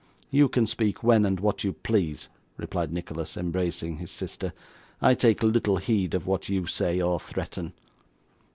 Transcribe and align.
'You 0.31 0.49
can 0.49 0.65
speak 0.65 1.03
when 1.03 1.27
and 1.27 1.39
what 1.39 1.63
you 1.63 1.73
please,' 1.73 2.27
replied 2.57 2.91
Nicholas, 2.91 3.37
embracing 3.37 3.97
his 3.97 4.09
sister. 4.09 4.51
'I 4.99 5.13
take 5.13 5.43
little 5.43 5.77
heed 5.77 6.15
of 6.15 6.25
what 6.25 6.49
you 6.49 6.65
say 6.65 6.99
or 6.99 7.19
threaten. 7.19 7.73